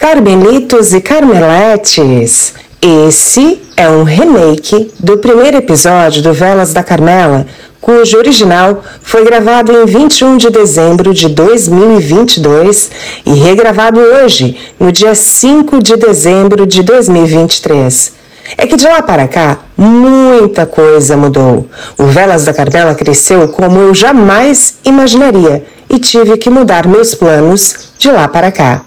Carmelitos 0.00 0.94
e 0.94 1.00
Carmeletes, 1.02 2.54
esse 2.80 3.60
é 3.76 3.86
um 3.86 4.02
remake 4.02 4.90
do 4.98 5.18
primeiro 5.18 5.58
episódio 5.58 6.22
do 6.22 6.32
Velas 6.32 6.72
da 6.72 6.82
Carmela, 6.82 7.46
cujo 7.82 8.16
original 8.16 8.82
foi 9.02 9.22
gravado 9.26 9.70
em 9.70 9.84
21 9.84 10.38
de 10.38 10.48
dezembro 10.48 11.12
de 11.12 11.28
2022 11.28 12.90
e 13.26 13.34
regravado 13.34 14.00
hoje, 14.00 14.56
no 14.80 14.90
dia 14.90 15.14
5 15.14 15.82
de 15.82 15.94
dezembro 15.98 16.66
de 16.66 16.82
2023. 16.82 18.14
É 18.56 18.66
que 18.66 18.76
de 18.76 18.86
lá 18.86 19.02
para 19.02 19.28
cá, 19.28 19.58
muita 19.76 20.64
coisa 20.64 21.14
mudou. 21.14 21.68
O 21.98 22.06
Velas 22.06 22.46
da 22.46 22.54
Carmela 22.54 22.94
cresceu 22.94 23.48
como 23.48 23.78
eu 23.78 23.94
jamais 23.94 24.76
imaginaria 24.82 25.62
e 25.90 25.98
tive 25.98 26.38
que 26.38 26.48
mudar 26.48 26.88
meus 26.88 27.14
planos 27.14 27.90
de 27.98 28.10
lá 28.10 28.26
para 28.26 28.50
cá. 28.50 28.86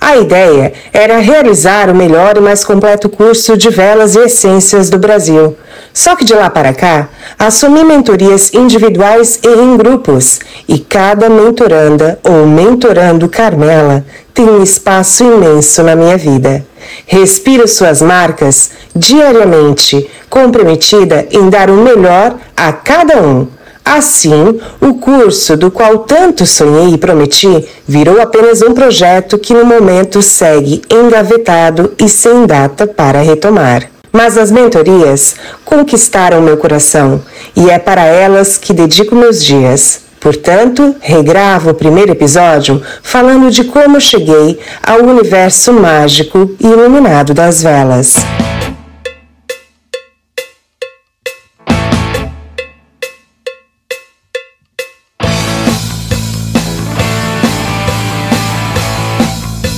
A 0.00 0.16
ideia 0.16 0.72
era 0.92 1.18
realizar 1.18 1.90
o 1.90 1.94
melhor 1.94 2.36
e 2.36 2.40
mais 2.40 2.64
completo 2.64 3.08
curso 3.08 3.56
de 3.56 3.70
velas 3.70 4.14
e 4.14 4.20
essências 4.20 4.88
do 4.90 4.98
Brasil. 4.98 5.56
Só 5.92 6.14
que 6.14 6.24
de 6.24 6.34
lá 6.34 6.50
para 6.50 6.74
cá, 6.74 7.08
assumi 7.38 7.84
mentorias 7.84 8.52
individuais 8.52 9.40
e 9.42 9.48
em 9.48 9.76
grupos, 9.76 10.40
e 10.68 10.78
cada 10.78 11.28
mentoranda 11.28 12.18
ou 12.22 12.46
mentorando 12.46 13.28
Carmela 13.28 14.04
tem 14.32 14.44
um 14.44 14.62
espaço 14.62 15.24
imenso 15.24 15.82
na 15.82 15.96
minha 15.96 16.16
vida. 16.16 16.64
Respiro 17.06 17.66
suas 17.66 18.02
marcas 18.02 18.70
diariamente, 18.94 20.08
comprometida 20.28 21.26
em 21.30 21.48
dar 21.48 21.70
o 21.70 21.76
melhor 21.76 22.36
a 22.56 22.72
cada 22.72 23.18
um 23.20 23.55
Assim, 23.86 24.58
o 24.80 24.94
curso 24.94 25.56
do 25.56 25.70
qual 25.70 25.98
tanto 25.98 26.44
sonhei 26.44 26.94
e 26.94 26.98
prometi 26.98 27.64
virou 27.86 28.20
apenas 28.20 28.60
um 28.60 28.74
projeto 28.74 29.38
que 29.38 29.54
no 29.54 29.64
momento 29.64 30.20
segue 30.20 30.82
engavetado 30.90 31.94
e 31.96 32.08
sem 32.08 32.46
data 32.46 32.84
para 32.84 33.22
retomar. 33.22 33.88
Mas 34.10 34.36
as 34.36 34.50
mentorias 34.50 35.36
conquistaram 35.64 36.42
meu 36.42 36.56
coração 36.56 37.22
e 37.54 37.70
é 37.70 37.78
para 37.78 38.04
elas 38.04 38.58
que 38.58 38.72
dedico 38.72 39.14
meus 39.14 39.44
dias. 39.44 40.00
Portanto, 40.18 40.96
regravo 41.00 41.70
o 41.70 41.74
primeiro 41.74 42.10
episódio 42.10 42.82
falando 43.04 43.52
de 43.52 43.62
como 43.62 44.00
cheguei 44.00 44.58
ao 44.82 45.04
universo 45.04 45.72
mágico 45.72 46.50
e 46.58 46.66
iluminado 46.66 47.32
das 47.32 47.62
velas. 47.62 48.16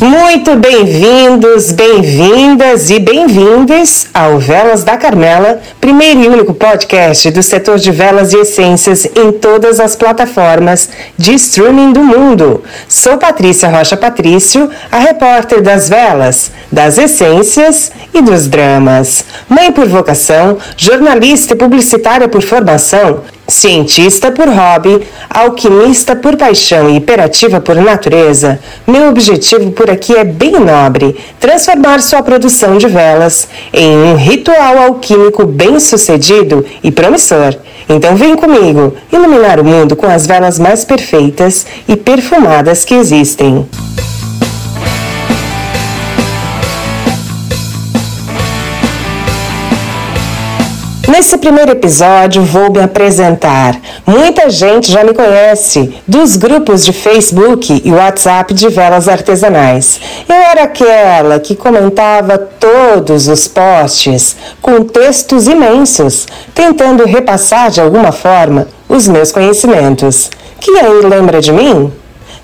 Muito 0.01 0.55
bem-vindos, 0.55 1.73
bem-vindas 1.73 2.89
e 2.89 3.01
bem-vindas 3.01 4.07
ao 4.15 4.39
Velas 4.39 4.85
da 4.85 4.97
Carmela, 4.97 5.61
primeiro 5.81 6.21
e 6.21 6.29
único 6.29 6.55
podcast 6.55 7.29
do 7.33 7.43
setor 7.43 7.79
de 7.79 7.91
velas 7.91 8.33
e 8.33 8.37
essências 8.37 9.07
em 9.07 9.33
todas 9.33 9.81
as 9.81 9.97
plataformas 9.97 10.89
de 11.19 11.35
streaming 11.35 11.93
do 11.93 12.05
mundo. 12.05 12.63
Sou 12.89 13.19
Patrícia 13.19 13.69
Rocha 13.69 13.97
Patrício, 13.97 14.71
a 14.93 14.99
repórter 14.99 15.63
das 15.63 15.89
velas, 15.89 16.53
das 16.71 16.97
essências 16.97 17.91
e 18.15 18.23
dos 18.23 18.47
dramas. 18.47 19.25
Mãe 19.49 19.73
por 19.73 19.89
vocação, 19.89 20.59
jornalista 20.77 21.55
e 21.55 21.57
publicitária 21.57 22.29
por 22.29 22.43
formação, 22.43 23.25
Cientista 23.51 24.31
por 24.31 24.47
hobby, 24.47 25.09
alquimista 25.31 26.15
por 26.15 26.37
paixão 26.37 26.91
e 26.91 26.97
hiperativa 26.97 27.59
por 27.63 27.77
natureza, 27.77 28.61
meu 28.87 29.09
objetivo 29.09 29.71
por 29.71 29.91
aqui 29.91 30.15
é 30.15 30.23
bem 30.23 30.53
nobre: 30.61 31.17
transformar 31.41 32.03
sua 32.03 32.23
produção 32.23 32.77
de 32.77 32.87
velas 32.87 33.49
em 33.73 33.97
um 33.97 34.17
ritual 34.17 34.77
alquímico 34.77 35.47
bem-sucedido 35.47 36.63
e 36.85 36.93
promissor. 36.93 37.57
Então 37.89 38.17
vem 38.17 38.37
comigo 38.37 38.95
iluminar 39.11 39.59
o 39.59 39.65
mundo 39.65 39.97
com 39.97 40.07
as 40.07 40.27
velas 40.27 40.59
mais 40.59 40.85
perfeitas 40.85 41.67
e 41.89 41.97
perfumadas 41.97 42.85
que 42.85 42.95
existem. 42.95 43.67
Nesse 51.19 51.37
primeiro 51.37 51.73
episódio, 51.73 52.45
vou 52.45 52.71
me 52.71 52.81
apresentar. 52.81 53.75
Muita 54.07 54.49
gente 54.49 54.93
já 54.93 55.03
me 55.03 55.13
conhece 55.13 55.93
dos 56.07 56.37
grupos 56.37 56.85
de 56.85 56.93
Facebook 56.93 57.83
e 57.85 57.91
WhatsApp 57.91 58.55
de 58.55 58.69
velas 58.69 59.09
artesanais. 59.09 60.01
Eu 60.29 60.37
era 60.37 60.63
aquela 60.63 61.41
que 61.41 61.57
comentava 61.57 62.39
todos 62.39 63.27
os 63.27 63.49
posts 63.49 64.37
com 64.63 64.85
textos 64.85 65.49
imensos, 65.49 66.25
tentando 66.55 67.05
repassar 67.05 67.73
de 67.73 67.81
alguma 67.81 68.13
forma 68.13 68.69
os 68.89 69.09
meus 69.09 69.33
conhecimentos. 69.33 70.31
Quem 70.61 70.79
aí 70.79 71.01
lembra 71.03 71.41
de 71.41 71.51
mim? 71.51 71.93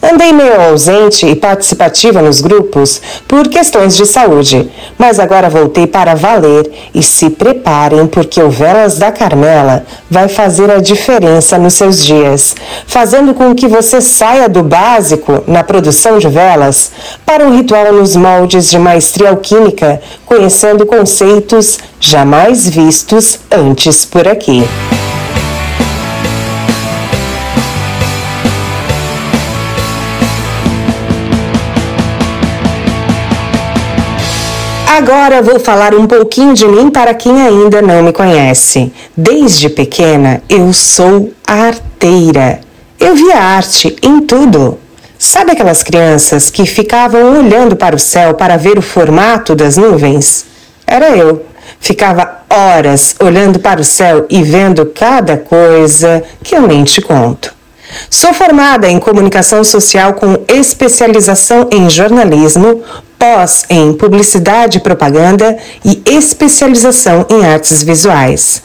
Andei 0.07 0.35
meio 0.35 0.61
ausente 0.61 1.25
e 1.25 1.35
participativa 1.35 2.21
nos 2.21 2.43
grupos 2.43 3.01
por 3.27 3.49
questões 3.49 3.97
de 3.97 4.05
saúde, 4.05 4.71
mas 4.99 5.19
agora 5.19 5.49
voltei 5.49 5.87
para 5.87 6.15
valer 6.15 6.71
e 6.95 7.03
se 7.03 7.31
preparem 7.31 8.07
porque 8.07 8.43
o 8.43 8.51
Velas 8.51 8.99
da 8.99 9.11
Carmela 9.11 9.87
vai 10.11 10.29
fazer 10.29 10.71
a 10.71 10.79
diferença 10.79 11.57
nos 11.57 11.73
seus 11.73 12.05
dias, 12.05 12.55
fazendo 12.87 13.33
com 13.33 13.55
que 13.55 13.67
você 13.67 14.03
saia 14.03 14.47
do 14.47 14.63
básico 14.63 15.43
na 15.47 15.65
produção 15.65 16.19
de 16.19 16.29
velas 16.29 16.93
para 17.25 17.47
um 17.47 17.57
ritual 17.57 17.91
nos 17.91 18.15
moldes 18.15 18.69
de 18.69 18.79
maestria 18.79 19.31
alquímica, 19.31 20.03
conhecendo 20.27 20.85
conceitos 20.85 21.79
jamais 21.99 22.69
vistos 22.69 23.41
antes 23.51 24.05
por 24.05 24.29
aqui. 24.29 24.65
Agora 34.97 35.43
vou 35.43 35.59
falar 35.59 35.93
um 35.93 36.07
pouquinho 36.07 36.55
de 36.55 36.69
mim 36.69 36.89
para 36.89 37.13
quem 37.15 37.43
ainda 37.43 37.83
não 37.83 38.01
me 38.01 38.13
conhece. 38.13 38.93
Desde 39.17 39.69
pequena 39.69 40.41
eu 40.49 40.73
sou 40.73 41.33
arteira. 41.45 42.61
Eu 43.01 43.17
via 43.17 43.37
arte 43.37 43.97
em 44.01 44.21
tudo. 44.21 44.79
Sabe 45.19 45.51
aquelas 45.51 45.83
crianças 45.83 46.49
que 46.49 46.65
ficavam 46.65 47.41
olhando 47.41 47.75
para 47.75 47.97
o 47.97 47.99
céu 47.99 48.35
para 48.35 48.57
ver 48.57 48.79
o 48.79 48.83
formato 48.83 49.57
das 49.57 49.77
nuvens? 49.77 50.47
Era 50.87 51.11
eu. 51.11 51.45
Ficava 51.81 52.45
horas 52.49 53.17
olhando 53.21 53.59
para 53.59 53.81
o 53.81 53.85
céu 53.85 54.27
e 54.31 54.45
vendo 54.45 54.87
cada 54.87 55.37
coisa 55.37 56.23
que 56.41 56.55
eu 56.55 56.69
nem 56.69 56.85
te 56.85 57.03
conto. 57.03 57.53
Sou 58.09 58.33
formada 58.33 58.89
em 58.89 59.01
comunicação 59.01 59.65
social 59.65 60.15
com 60.15 60.45
especialização 60.49 61.69
em 61.71 61.91
jornalismo, 61.91 62.83
pós 63.25 63.65
em 63.71 63.95
publicidade 63.95 64.77
e 64.77 64.81
propaganda 64.83 65.57
e 65.83 66.03
especialização 66.05 67.25
em 67.31 67.43
artes 67.47 67.83
visuais. 67.83 68.63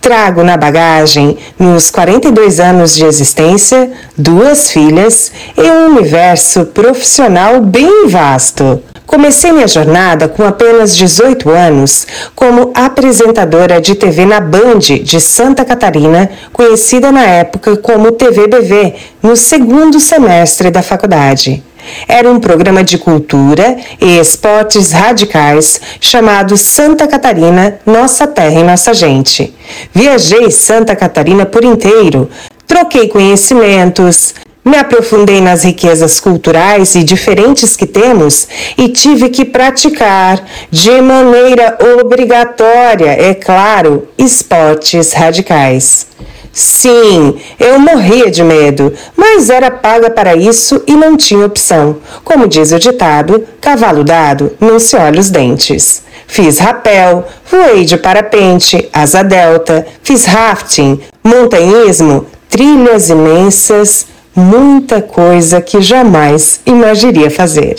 Trago 0.00 0.42
na 0.42 0.56
bagagem, 0.56 1.38
nos 1.56 1.90
42 1.92 2.58
anos 2.58 2.96
de 2.96 3.04
existência, 3.04 3.88
duas 4.18 4.72
filhas 4.72 5.30
e 5.56 5.62
um 5.62 5.90
universo 5.92 6.66
profissional 6.66 7.60
bem 7.60 8.08
vasto. 8.08 8.82
Comecei 9.06 9.52
minha 9.52 9.68
jornada 9.68 10.26
com 10.26 10.42
apenas 10.44 10.96
18 10.96 11.48
anos 11.48 12.06
como 12.34 12.72
apresentadora 12.74 13.80
de 13.80 13.94
TV 13.94 14.24
na 14.24 14.40
Band 14.40 14.80
de 14.80 15.20
Santa 15.20 15.64
Catarina, 15.64 16.30
conhecida 16.52 17.12
na 17.12 17.24
época 17.24 17.76
como 17.76 18.10
TVBV, 18.10 18.94
no 19.22 19.36
segundo 19.36 20.00
semestre 20.00 20.70
da 20.70 20.82
faculdade. 20.82 21.62
Era 22.06 22.30
um 22.30 22.40
programa 22.40 22.82
de 22.82 22.98
cultura 22.98 23.76
e 24.00 24.18
esportes 24.18 24.92
radicais 24.92 25.80
chamado 26.00 26.56
Santa 26.56 27.06
Catarina, 27.06 27.78
Nossa 27.86 28.26
Terra 28.26 28.60
e 28.60 28.64
Nossa 28.64 28.94
Gente. 28.94 29.54
Viajei 29.94 30.50
Santa 30.50 30.96
Catarina 30.96 31.46
por 31.46 31.64
inteiro, 31.64 32.28
troquei 32.66 33.08
conhecimentos, 33.08 34.34
me 34.62 34.76
aprofundei 34.76 35.40
nas 35.40 35.64
riquezas 35.64 36.20
culturais 36.20 36.94
e 36.94 37.02
diferentes 37.02 37.76
que 37.76 37.86
temos 37.86 38.46
e 38.76 38.88
tive 38.88 39.30
que 39.30 39.44
praticar, 39.44 40.44
de 40.70 41.00
maneira 41.00 41.78
obrigatória, 41.98 43.10
é 43.10 43.32
claro, 43.34 44.06
esportes 44.18 45.12
radicais. 45.12 46.09
Sim, 46.52 47.36
eu 47.58 47.78
morria 47.78 48.30
de 48.30 48.42
medo, 48.42 48.92
mas 49.16 49.48
era 49.50 49.70
paga 49.70 50.10
para 50.10 50.34
isso 50.34 50.82
e 50.86 50.94
não 50.94 51.16
tinha 51.16 51.46
opção. 51.46 51.98
Como 52.24 52.48
diz 52.48 52.72
o 52.72 52.78
ditado, 52.78 53.46
cavalo 53.60 54.02
dado 54.02 54.52
não 54.60 54.78
se 54.78 54.96
olha 54.96 55.20
os 55.20 55.30
dentes. 55.30 56.02
Fiz 56.26 56.58
rapel, 56.58 57.26
voei 57.50 57.84
de 57.84 57.96
parapente, 57.96 58.88
asa 58.92 59.22
delta, 59.22 59.86
fiz 60.02 60.24
rafting, 60.24 61.00
montanhismo, 61.24 62.26
trilhas 62.48 63.08
imensas, 63.08 64.06
muita 64.34 65.00
coisa 65.02 65.60
que 65.60 65.80
jamais 65.80 66.60
imaginaria 66.66 67.30
fazer. 67.30 67.76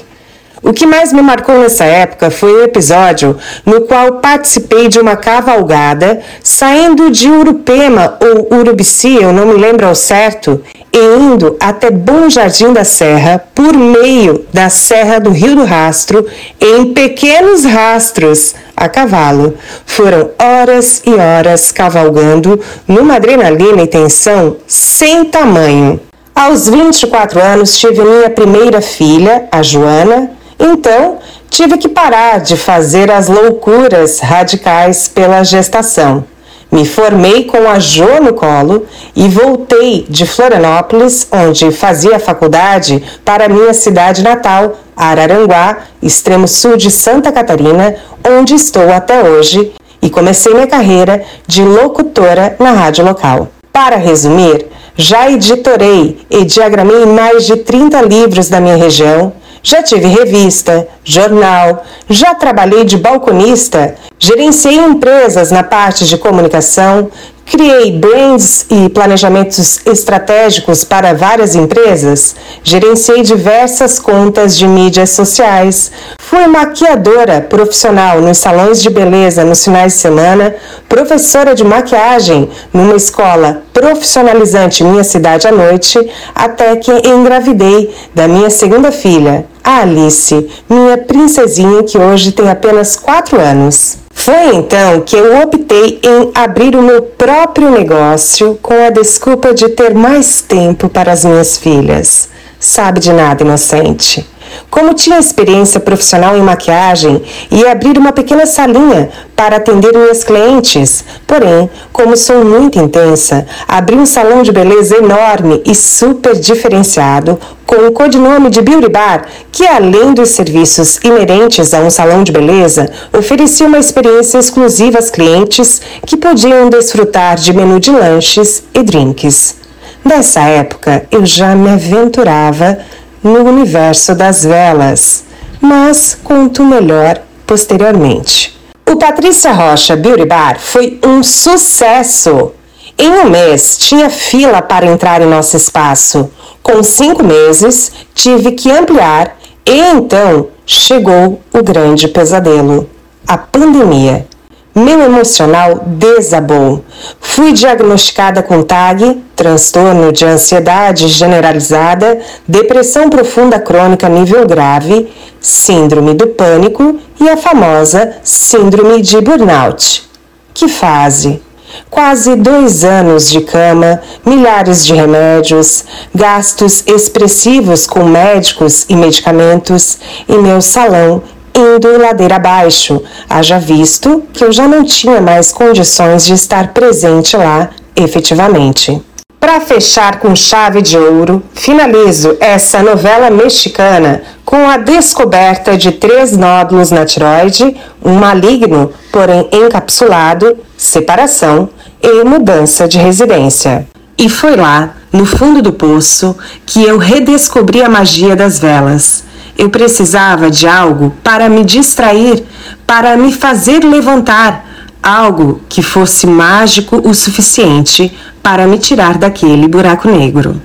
O 0.63 0.73
que 0.73 0.85
mais 0.85 1.11
me 1.11 1.23
marcou 1.23 1.57
nessa 1.57 1.85
época 1.85 2.29
foi 2.29 2.53
o 2.53 2.63
episódio 2.63 3.35
no 3.65 3.81
qual 3.81 4.13
participei 4.19 4.87
de 4.87 4.99
uma 4.99 5.15
cavalgada 5.15 6.21
saindo 6.43 7.09
de 7.09 7.27
Urupema 7.27 8.17
ou 8.21 8.59
Urubici, 8.59 9.15
eu 9.15 9.33
não 9.33 9.47
me 9.47 9.53
lembro 9.53 9.87
ao 9.87 9.95
certo, 9.95 10.61
e 10.93 10.99
indo 11.17 11.57
até 11.59 11.89
Bom 11.89 12.29
Jardim 12.29 12.73
da 12.73 12.83
Serra 12.83 13.43
por 13.55 13.73
meio 13.73 14.45
da 14.53 14.69
Serra 14.69 15.19
do 15.19 15.31
Rio 15.31 15.55
do 15.55 15.65
Rastro 15.65 16.27
em 16.59 16.93
pequenos 16.93 17.65
rastros 17.65 18.53
a 18.77 18.87
cavalo. 18.87 19.55
Foram 19.85 20.29
horas 20.39 21.01
e 21.05 21.13
horas 21.13 21.71
cavalgando 21.71 22.59
numa 22.87 23.15
adrenalina 23.15 23.81
e 23.81 23.87
tensão 23.87 24.57
sem 24.67 25.25
tamanho. 25.25 25.99
Aos 26.35 26.69
24 26.69 27.41
anos 27.41 27.79
tive 27.79 28.01
minha 28.01 28.29
primeira 28.29 28.79
filha, 28.79 29.47
a 29.51 29.61
Joana, 29.61 30.31
então, 30.61 31.17
tive 31.49 31.77
que 31.77 31.89
parar 31.89 32.39
de 32.39 32.55
fazer 32.55 33.09
as 33.09 33.27
loucuras 33.27 34.19
radicais 34.19 35.07
pela 35.07 35.43
gestação. 35.43 36.23
Me 36.71 36.85
formei 36.85 37.43
com 37.43 37.67
a 37.67 37.79
Jo 37.79 38.21
no 38.21 38.33
colo 38.33 38.85
e 39.13 39.27
voltei 39.27 40.05
de 40.07 40.25
Florianópolis, 40.25 41.27
onde 41.29 41.69
fazia 41.71 42.17
faculdade, 42.17 43.03
para 43.25 43.49
minha 43.49 43.73
cidade 43.73 44.23
natal, 44.23 44.77
Araranguá, 44.95 45.79
extremo 46.01 46.47
sul 46.47 46.77
de 46.77 46.89
Santa 46.89 47.31
Catarina, 47.31 47.95
onde 48.25 48.53
estou 48.53 48.89
até 48.93 49.21
hoje, 49.21 49.73
e 50.01 50.09
comecei 50.09 50.53
minha 50.53 50.67
carreira 50.67 51.23
de 51.45 51.61
locutora 51.61 52.55
na 52.57 52.71
rádio 52.71 53.03
local. 53.03 53.49
Para 53.73 53.97
resumir, 53.97 54.65
já 54.95 55.29
editorei 55.29 56.19
e 56.29 56.45
diagramei 56.45 57.05
mais 57.05 57.45
de 57.45 57.57
30 57.57 58.01
livros 58.03 58.47
da 58.47 58.61
minha 58.61 58.77
região, 58.77 59.33
já 59.63 59.83
tive 59.83 60.07
revista, 60.07 60.87
jornal, 61.03 61.83
já 62.09 62.33
trabalhei 62.33 62.83
de 62.83 62.97
balconista, 62.97 63.95
gerenciei 64.17 64.75
empresas 64.77 65.51
na 65.51 65.63
parte 65.63 66.05
de 66.05 66.17
comunicação, 66.17 67.09
criei 67.45 67.91
brands 67.91 68.65
e 68.69 68.89
planejamentos 68.89 69.79
estratégicos 69.85 70.83
para 70.83 71.13
várias 71.13 71.55
empresas, 71.55 72.35
gerenciei 72.63 73.21
diversas 73.23 73.99
contas 73.99 74.55
de 74.55 74.67
mídias 74.67 75.11
sociais, 75.11 75.91
fui 76.19 76.47
maquiadora 76.47 77.41
profissional 77.41 78.21
nos 78.21 78.37
salões 78.37 78.81
de 78.81 78.89
beleza 78.89 79.43
nos 79.43 79.63
finais 79.63 79.93
de 79.93 79.99
semana, 79.99 80.55
professora 80.87 81.53
de 81.53 81.63
maquiagem 81.63 82.49
numa 82.73 82.95
escola 82.95 83.63
profissionalizante 83.73 84.83
minha 84.83 85.03
cidade 85.03 85.47
à 85.47 85.51
noite, 85.51 85.99
até 86.35 86.75
que 86.75 86.91
engravidei 87.07 87.93
da 88.13 88.27
minha 88.27 88.49
segunda 88.49 88.91
filha, 88.91 89.45
a 89.63 89.81
Alice, 89.81 90.49
minha 90.69 90.97
princesinha 90.97 91.83
que 91.83 91.97
hoje 91.97 92.31
tem 92.31 92.49
apenas 92.49 92.95
4 92.95 93.39
anos. 93.39 93.97
Foi 94.13 94.55
então 94.55 95.01
que 95.01 95.15
eu 95.15 95.41
optei 95.41 95.99
em 96.03 96.31
abrir 96.35 96.75
o 96.75 96.81
meu 96.81 97.01
próprio 97.01 97.71
negócio 97.71 98.57
com 98.61 98.73
a 98.85 98.89
desculpa 98.89 99.53
de 99.53 99.69
ter 99.69 99.93
mais 99.93 100.41
tempo 100.41 100.87
para 100.89 101.11
as 101.11 101.25
minhas 101.25 101.57
filhas. 101.57 102.29
Sabe 102.59 102.99
de 102.99 103.11
nada, 103.11 103.43
inocente. 103.43 104.27
Como 104.69 104.93
tinha 104.93 105.19
experiência 105.19 105.79
profissional 105.79 106.35
em 106.37 106.41
maquiagem, 106.41 107.21
ia 107.49 107.71
abrir 107.71 107.97
uma 107.97 108.11
pequena 108.11 108.45
salinha 108.45 109.09
para 109.35 109.57
atender 109.57 109.93
minhas 109.93 110.23
clientes. 110.23 111.03
Porém, 111.25 111.69
como 111.91 112.15
sou 112.15 112.45
muito 112.45 112.79
intensa, 112.79 113.45
abri 113.67 113.95
um 113.95 114.05
salão 114.05 114.43
de 114.43 114.51
beleza 114.51 114.97
enorme 114.97 115.61
e 115.65 115.73
super 115.75 116.35
diferenciado, 116.35 117.39
com 117.65 117.87
o 117.87 117.91
codinome 117.91 118.49
de 118.49 118.61
Beauty 118.61 118.89
Bar, 118.89 119.25
que 119.51 119.65
além 119.65 120.13
dos 120.13 120.29
serviços 120.31 120.99
inerentes 121.03 121.73
a 121.73 121.79
um 121.79 121.89
salão 121.89 122.23
de 122.23 122.31
beleza, 122.31 122.91
oferecia 123.17 123.65
uma 123.65 123.79
experiência 123.79 124.37
exclusiva 124.37 124.99
às 124.99 125.09
clientes 125.09 125.81
que 126.05 126.17
podiam 126.17 126.69
desfrutar 126.69 127.37
de 127.37 127.53
menu 127.53 127.79
de 127.79 127.91
lanches 127.91 128.63
e 128.73 128.83
drinks. 128.83 129.55
Nessa 130.03 130.41
época, 130.41 131.05
eu 131.11 131.25
já 131.25 131.55
me 131.55 131.69
aventurava 131.69 132.79
no 133.23 133.43
universo 133.43 134.15
das 134.15 134.43
velas, 134.43 135.23
mas 135.59 136.17
conto 136.23 136.63
melhor 136.63 137.21
posteriormente. 137.45 138.59
O 138.89 138.95
Patrícia 138.95 139.51
Rocha 139.51 139.95
Beauty 139.95 140.25
Bar 140.25 140.59
foi 140.59 140.99
um 141.05 141.23
sucesso. 141.23 142.51
Em 142.97 143.09
um 143.09 143.29
mês, 143.29 143.77
tinha 143.77 144.09
fila 144.09 144.61
para 144.61 144.85
entrar 144.85 145.21
em 145.21 145.27
nosso 145.27 145.55
espaço. 145.55 146.31
Com 146.61 146.83
cinco 146.83 147.23
meses, 147.23 147.91
tive 148.13 148.51
que 148.51 148.69
ampliar 148.69 149.37
e 149.65 149.79
então 149.79 150.47
chegou 150.65 151.41
o 151.53 151.63
grande 151.63 152.07
pesadelo 152.07 152.89
a 153.27 153.37
pandemia. 153.37 154.27
Meu 154.73 155.01
emocional 155.01 155.83
desabou. 155.85 156.85
Fui 157.19 157.51
diagnosticada 157.51 158.41
com 158.41 158.63
TAG, 158.63 159.21
transtorno 159.35 160.13
de 160.13 160.23
ansiedade 160.23 161.09
generalizada, 161.09 162.19
depressão 162.47 163.09
profunda 163.09 163.59
crônica 163.59 164.07
nível 164.07 164.47
grave, 164.47 165.11
síndrome 165.41 166.13
do 166.13 166.27
pânico 166.27 166.97
e 167.19 167.27
a 167.27 167.35
famosa 167.35 168.15
síndrome 168.23 169.01
de 169.01 169.19
burnout. 169.19 170.09
Que 170.53 170.69
fase! 170.69 171.41
Quase 171.89 172.37
dois 172.37 172.85
anos 172.85 173.29
de 173.29 173.41
cama, 173.41 174.01
milhares 174.25 174.85
de 174.85 174.93
remédios, 174.93 175.83
gastos 176.15 176.83
expressivos 176.87 177.85
com 177.85 178.05
médicos 178.05 178.85
e 178.87 178.95
medicamentos 178.95 179.97
e 180.27 180.37
meu 180.37 180.61
salão 180.61 181.21
indo 181.55 181.97
ladeira 181.97 182.35
abaixo, 182.35 183.01
haja 183.29 183.59
visto 183.59 184.23
que 184.33 184.43
eu 184.43 184.51
já 184.51 184.67
não 184.67 184.83
tinha 184.83 185.21
mais 185.21 185.51
condições 185.51 186.25
de 186.25 186.33
estar 186.33 186.69
presente 186.69 187.35
lá 187.35 187.69
efetivamente. 187.95 189.01
Para 189.39 189.59
fechar 189.59 190.19
com 190.19 190.35
chave 190.35 190.83
de 190.83 190.95
ouro, 190.97 191.41
finalizo 191.53 192.37
essa 192.39 192.83
novela 192.83 193.29
mexicana 193.31 194.21
com 194.45 194.69
a 194.69 194.77
descoberta 194.77 195.75
de 195.75 195.91
três 195.91 196.37
nódulos 196.37 196.91
na 196.91 197.05
tiroide, 197.05 197.75
um 198.05 198.13
maligno, 198.13 198.91
porém 199.11 199.49
encapsulado, 199.51 200.57
separação 200.77 201.69
e 202.01 202.23
mudança 202.23 202.87
de 202.87 202.99
residência. 202.99 203.87
E 204.15 204.29
foi 204.29 204.55
lá, 204.55 204.93
no 205.11 205.25
fundo 205.25 205.61
do 205.61 205.73
poço, 205.73 206.37
que 206.63 206.83
eu 206.83 206.99
redescobri 206.99 207.81
a 207.81 207.89
magia 207.89 208.35
das 208.35 208.59
velas 208.59 209.23
eu 209.61 209.69
precisava 209.69 210.49
de 210.49 210.67
algo 210.67 211.13
para 211.23 211.47
me 211.47 211.63
distrair, 211.63 212.43
para 212.87 213.15
me 213.15 213.31
fazer 213.31 213.83
levantar, 213.83 214.65
algo 215.03 215.61
que 215.69 215.83
fosse 215.83 216.25
mágico 216.25 216.99
o 217.07 217.13
suficiente 217.13 218.11
para 218.41 218.65
me 218.65 218.79
tirar 218.79 219.19
daquele 219.19 219.67
buraco 219.67 220.09
negro. 220.09 220.59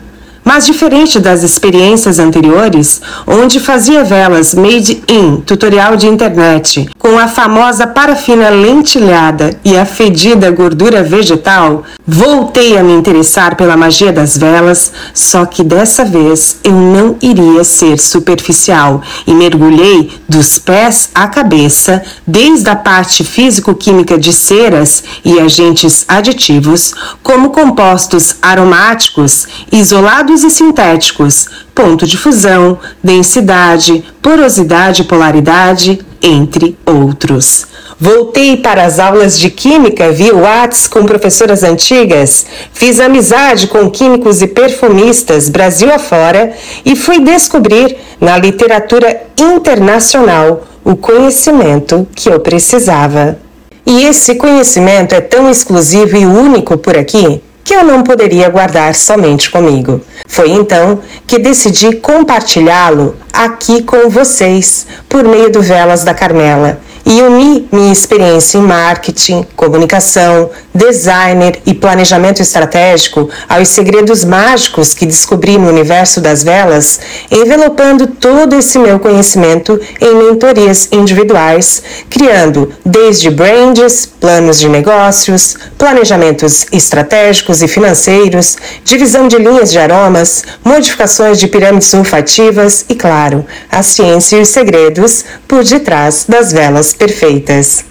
Mas 0.49 0.65
diferente 0.65 1.19
das 1.19 1.43
experiências 1.43 2.21
anteriores, 2.21 3.01
onde 3.27 3.59
fazia 3.59 4.05
velas 4.05 4.55
made 4.55 5.03
in 5.09 5.41
tutorial 5.45 5.97
de 5.97 6.07
internet, 6.07 6.89
com 7.01 7.19
a 7.19 7.27
famosa 7.27 7.85
parafina 7.85 8.49
lentilhada 8.49 9.59
e 9.65 9.77
a 9.77 9.85
fedida 9.85 10.49
gordura 10.53 11.03
vegetal, 11.03 11.83
voltei 12.07 12.79
a 12.79 12.83
me 12.85 12.93
interessar 12.93 13.57
pela 13.57 13.77
magia 13.77 14.13
das 14.13 14.37
velas, 14.37 14.93
só 15.13 15.45
que 15.45 15.65
dessa 15.65 16.05
vez 16.05 16.59
eu 16.63 16.71
não 16.71 17.17
iria 17.21 17.65
ser 17.65 17.99
superficial 17.99 19.03
e 19.27 19.35
mergulhei 19.35 20.13
dos 20.29 20.61
pés 20.61 21.11
à 21.13 21.27
cabeça, 21.27 22.05
desde 22.25 22.71
a 22.71 22.77
parte 22.77 23.25
físico-química 23.25 24.17
de 24.17 24.33
ceras 24.33 25.03
e 25.25 25.41
agentes 25.41 26.05
aditivos, 26.07 26.95
como 27.21 27.51
compostos 27.51 28.37
aromáticos, 28.41 29.49
isolados 29.73 30.36
e 30.43 30.51
sintéticos, 30.51 31.47
ponto 31.75 32.07
de 32.07 32.17
fusão, 32.17 32.79
densidade, 33.03 34.05
porosidade 34.21 35.03
e 35.03 35.05
polaridade, 35.05 36.01
entre 36.23 36.77
outros. 36.85 37.67
Voltei 37.99 38.59
para 38.59 38.85
as 38.85 38.99
aulas 38.99 39.39
de 39.39 39.49
química 39.49 40.13
via 40.13 40.35
Whats 40.35 40.87
com 40.87 41.05
professoras 41.05 41.63
antigas, 41.63 42.45
fiz 42.73 43.01
amizade 43.01 43.69
com 43.69 43.91
químicos 43.91 44.43
e 44.43 44.47
perfumistas 44.47 45.49
Brasil 45.49 45.91
afora 45.91 46.53
e 46.85 46.95
fui 46.95 47.21
descobrir 47.21 47.97
na 48.21 48.37
literatura 48.37 49.23
internacional 49.39 50.67
o 50.85 50.95
conhecimento 50.95 52.07
que 52.15 52.29
eu 52.29 52.39
precisava. 52.41 53.39
E 53.87 54.05
esse 54.05 54.35
conhecimento 54.35 55.15
é 55.15 55.21
tão 55.21 55.51
exclusivo 55.51 56.17
e 56.17 56.27
único 56.27 56.77
por 56.77 56.97
aqui 56.99 57.41
que 57.67 57.75
eu 57.75 57.83
não 57.83 58.05
poderia 58.05 58.49
guardar 58.49 58.95
somente 58.95 59.51
comigo. 59.51 60.01
Foi 60.29 60.51
então 60.53 61.01
que 61.27 61.37
decidi 61.37 61.97
compartilhá-lo 61.97 63.17
aqui 63.33 63.83
com 63.83 64.09
vocês 64.09 64.87
por 65.09 65.25
meio 65.25 65.51
do 65.51 65.61
Velas 65.61 66.05
da 66.05 66.15
Carmela 66.15 66.79
e 67.07 67.23
uni 67.23 67.69
minha 67.71 67.93
experiência 67.93 68.59
em 68.59 68.63
marketing, 68.63 69.47
comunicação, 69.55 70.51
designer 70.75 71.61
e 71.65 71.73
planejamento 71.73 72.43
estratégico 72.43 73.31
aos 73.49 73.69
segredos 73.69 74.25
mágicos 74.25 74.93
que 74.93 75.07
descobri 75.07 75.57
no 75.57 75.69
universo 75.69 76.21
das 76.21 76.43
velas, 76.43 76.99
envelopando 77.31 78.09
todo 78.09 78.57
esse 78.57 78.77
meu 78.77 78.99
conhecimento 78.99 79.81
em 80.01 80.15
mentorias 80.17 80.89
individuais, 80.91 81.81
criando 82.11 82.73
desde 82.85 83.31
brands, 83.31 84.05
planos 84.05 84.59
de 84.59 84.69
negócios, 84.69 85.57
planejamentos 85.79 86.67
estratégicos 86.73 87.63
e 87.63 87.69
financeiros, 87.69 88.57
divisão 88.85 89.29
de 89.29 89.37
linhas 89.37 89.71
de 89.71 89.79
aromas, 89.79 90.45
modificações 90.65 91.39
de 91.39 91.49
pirâmides 91.49 91.93
olfativas 91.95 92.85
e, 92.89 92.95
claro, 92.95 93.47
a 93.71 93.83
ciência 93.83 94.37
e 94.37 94.41
os 94.43 94.49
segredos 94.49 95.25
por 95.47 95.65
detrás 95.65 96.25
das 96.29 96.53
velas 96.53 96.93
perfeitas. 96.93 97.85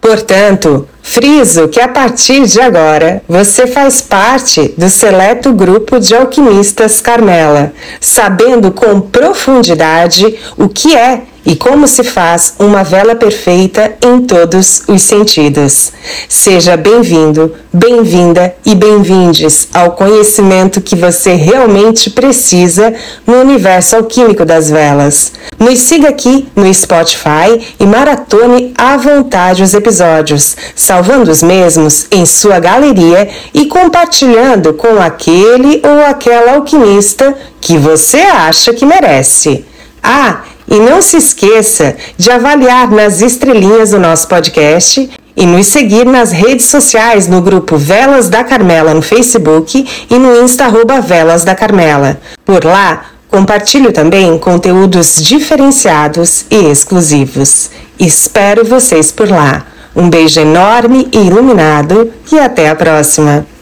Portanto, 0.00 0.88
friso 1.08 1.68
que 1.68 1.80
a 1.80 1.88
partir 1.88 2.44
de 2.44 2.60
agora 2.60 3.22
você 3.26 3.66
faz 3.66 4.00
parte 4.00 4.74
do 4.76 4.90
seleto 4.90 5.52
grupo 5.52 5.98
de 5.98 6.14
alquimistas 6.14 7.00
Carmela, 7.00 7.72
sabendo 7.98 8.70
com 8.70 9.00
profundidade 9.00 10.36
o 10.56 10.68
que 10.68 10.94
é 10.94 11.22
e 11.48 11.56
como 11.56 11.88
se 11.88 12.04
faz 12.04 12.56
uma 12.58 12.84
vela 12.84 13.14
perfeita 13.14 13.96
em 14.04 14.20
todos 14.20 14.82
os 14.86 15.00
sentidos. 15.00 15.92
Seja 16.28 16.76
bem-vindo, 16.76 17.54
bem-vinda 17.72 18.54
e 18.66 18.74
bem-vindes 18.74 19.66
ao 19.72 19.92
conhecimento 19.92 20.82
que 20.82 20.94
você 20.94 21.32
realmente 21.32 22.10
precisa 22.10 22.92
no 23.26 23.40
universo 23.40 23.96
alquímico 23.96 24.44
das 24.44 24.68
velas. 24.68 25.32
Nos 25.58 25.78
siga 25.78 26.10
aqui 26.10 26.48
no 26.54 26.72
Spotify 26.72 27.58
e 27.80 27.86
maratone 27.86 28.74
à 28.76 28.98
vontade 28.98 29.62
os 29.62 29.72
episódios, 29.72 30.54
salvando 30.98 31.30
os 31.30 31.44
mesmos 31.44 32.06
em 32.10 32.26
sua 32.26 32.58
galeria 32.58 33.28
e 33.54 33.66
compartilhando 33.66 34.74
com 34.74 35.00
aquele 35.00 35.80
ou 35.84 36.04
aquela 36.04 36.54
alquimista 36.54 37.36
que 37.60 37.76
você 37.76 38.18
acha 38.18 38.74
que 38.74 38.84
merece. 38.84 39.64
Ah, 40.02 40.40
e 40.68 40.74
não 40.74 41.00
se 41.00 41.16
esqueça 41.16 41.94
de 42.16 42.32
avaliar 42.32 42.90
nas 42.90 43.20
estrelinhas 43.20 43.92
o 43.92 44.00
nosso 44.00 44.26
podcast 44.26 45.08
e 45.36 45.46
nos 45.46 45.68
seguir 45.68 46.04
nas 46.04 46.32
redes 46.32 46.66
sociais 46.66 47.28
no 47.28 47.40
grupo 47.40 47.76
Velas 47.76 48.28
da 48.28 48.42
Carmela 48.42 48.92
no 48.92 49.02
Facebook 49.02 49.86
e 50.10 50.18
no 50.18 50.42
Insta 50.42 50.66
Velas 51.00 51.44
da 51.44 51.54
Carmela. 51.54 52.20
Por 52.44 52.64
lá, 52.64 53.04
compartilho 53.28 53.92
também 53.92 54.36
conteúdos 54.36 55.22
diferenciados 55.22 56.44
e 56.50 56.56
exclusivos. 56.56 57.70
Espero 58.00 58.64
vocês 58.64 59.12
por 59.12 59.28
lá. 59.28 59.64
Um 59.98 60.08
beijo 60.08 60.40
enorme 60.40 61.08
e 61.12 61.18
iluminado 61.18 62.12
e 62.30 62.38
até 62.38 62.68
a 62.68 62.76
próxima! 62.76 63.57